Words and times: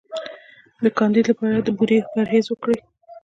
د 0.83 0.85
کاندیدا 0.97 1.27
لپاره 1.31 1.57
د 1.61 1.69
بورې 1.77 1.97
پرهیز 2.11 2.45
وکړئ 2.49 2.77